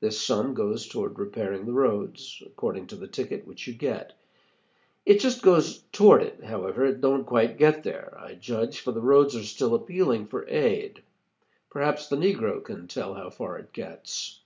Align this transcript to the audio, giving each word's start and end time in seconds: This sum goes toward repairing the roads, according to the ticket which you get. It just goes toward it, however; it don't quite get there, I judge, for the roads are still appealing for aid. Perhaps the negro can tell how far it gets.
This 0.00 0.20
sum 0.20 0.52
goes 0.52 0.86
toward 0.86 1.18
repairing 1.18 1.64
the 1.64 1.72
roads, 1.72 2.42
according 2.44 2.88
to 2.88 2.94
the 2.94 3.06
ticket 3.08 3.46
which 3.46 3.66
you 3.66 3.72
get. 3.72 4.12
It 5.06 5.18
just 5.18 5.40
goes 5.40 5.78
toward 5.92 6.22
it, 6.22 6.44
however; 6.44 6.84
it 6.84 7.00
don't 7.00 7.24
quite 7.24 7.56
get 7.56 7.82
there, 7.82 8.14
I 8.20 8.34
judge, 8.34 8.80
for 8.80 8.92
the 8.92 9.00
roads 9.00 9.34
are 9.34 9.42
still 9.44 9.74
appealing 9.74 10.26
for 10.26 10.46
aid. 10.46 11.00
Perhaps 11.70 12.08
the 12.08 12.16
negro 12.16 12.62
can 12.62 12.86
tell 12.86 13.14
how 13.14 13.30
far 13.30 13.56
it 13.58 13.72
gets. 13.72 14.42